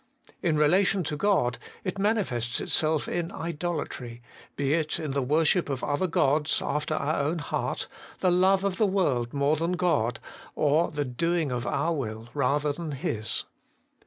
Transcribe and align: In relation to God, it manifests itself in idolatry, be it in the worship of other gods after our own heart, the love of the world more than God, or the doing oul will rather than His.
In 0.41 0.57
relation 0.57 1.03
to 1.03 1.15
God, 1.15 1.59
it 1.83 1.99
manifests 1.99 2.59
itself 2.59 3.07
in 3.07 3.31
idolatry, 3.31 4.23
be 4.55 4.73
it 4.73 4.99
in 4.99 5.11
the 5.11 5.21
worship 5.21 5.69
of 5.69 5.83
other 5.83 6.07
gods 6.07 6.59
after 6.59 6.95
our 6.95 7.21
own 7.21 7.37
heart, 7.37 7.87
the 8.19 8.31
love 8.31 8.63
of 8.63 8.77
the 8.77 8.87
world 8.87 9.31
more 9.31 9.57
than 9.57 9.73
God, 9.73 10.19
or 10.55 10.89
the 10.89 11.05
doing 11.05 11.51
oul 11.51 11.95
will 11.95 12.29
rather 12.33 12.73
than 12.73 12.93
His. 12.93 13.43